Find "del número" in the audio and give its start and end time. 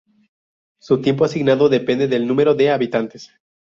2.07-2.55